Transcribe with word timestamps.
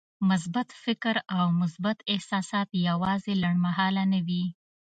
مثبت 0.29 0.69
فکر 0.83 1.15
او 1.37 1.45
مثبت 1.61 1.97
احساسات 2.13 2.69
يوازې 2.89 3.33
لنډمهاله 3.43 4.03
نه 4.13 4.19
وي. 4.27 4.45